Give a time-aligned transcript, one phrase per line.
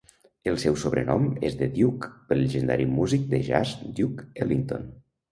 [0.51, 4.89] El seu sobrenom és "The Duke" pel llegendari músic de jazz Duke Ellington.